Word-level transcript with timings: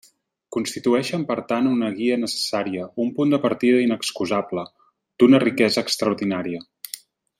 Constitueixen 0.55 1.25
per 1.31 1.35
tant 1.51 1.67
una 1.71 1.91
guia 1.99 2.17
necessària, 2.21 2.87
un 3.05 3.11
punt 3.19 3.35
de 3.35 3.41
partida 3.45 3.83
inexcusable, 3.89 4.65
d'una 5.21 5.43
riquesa 5.45 5.85
extraordinària. 5.91 6.65